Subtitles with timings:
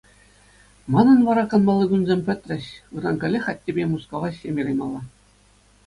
[0.93, 2.65] Манӑн вара канмалли кунсем пӗтрӗҫ,
[2.99, 5.01] ыран каллех аттепе Мускава ӗҫлеме каймалла.